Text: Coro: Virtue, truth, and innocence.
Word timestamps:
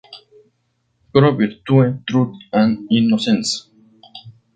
Coro: 1.13 1.35
Virtue, 1.35 1.99
truth, 2.07 2.35
and 2.51 2.91
innocence. 2.91 3.69